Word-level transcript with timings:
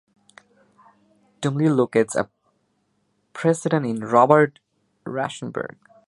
Tumlir 1.43 1.69
locates 1.77 2.15
a 2.15 2.27
precedent 3.33 3.85
in 3.85 3.99
Robert 3.99 4.57
Rauschenberg. 5.05 5.75